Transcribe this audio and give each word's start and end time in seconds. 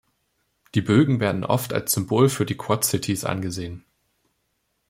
Die 0.73 0.81
Bögen 0.81 1.19
werden 1.19 1.43
oft 1.45 1.73
als 1.73 1.91
Symbol 1.91 2.29
für 2.29 2.47
die 2.47 2.57
Quad 2.57 2.83
Cities 2.83 3.23
angesehen. 3.23 3.85